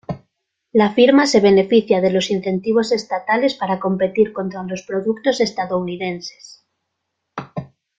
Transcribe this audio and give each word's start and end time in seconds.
La 0.73 0.95
firma 0.95 1.27
se 1.27 1.41
beneficia 1.41 2.01
de 2.01 2.09
los 2.11 2.31
incentivos 2.31 2.91
estatales 2.91 3.53
para 3.53 3.79
competir 3.79 4.33
contra 4.33 4.63
los 4.63 4.81
productos 4.81 5.39
estadounidenses. 5.39 6.65